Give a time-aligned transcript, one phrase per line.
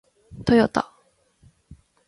[0.45, 0.91] トヨタ